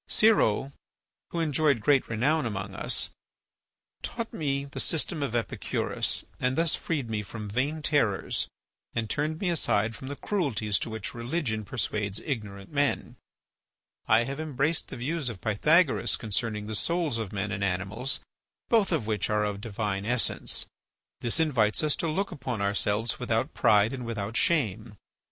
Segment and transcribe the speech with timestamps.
[0.09, 0.73] Siro,
[1.29, 3.11] who enjoyed great renown among us,
[4.01, 8.47] taught me the system of Epicurus and thus freed me from vain terrors
[8.95, 13.15] and turned me aside from the cruelties to which religion persuades ignorant men.
[14.07, 18.21] I have embraced the views of Pythagoras concerning the souls of men and animals,
[18.69, 20.65] both of which are of divine essence;
[21.19, 24.95] this invites us to look upon ourselves without pride and without shame.